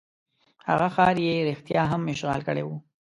[0.67, 2.77] هغه ښار یې رښتیا هم اشغال کړی وو.